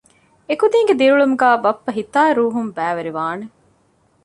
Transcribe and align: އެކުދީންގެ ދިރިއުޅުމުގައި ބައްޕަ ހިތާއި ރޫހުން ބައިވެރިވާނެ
އެކުދީންގެ 0.47 0.93
ދިރިއުޅުމުގައި 0.99 1.61
ބައްޕަ 1.63 1.91
ހިތާއި 1.97 2.31
ރޫހުން 2.39 2.71
ބައިވެރިވާނެ 2.77 3.45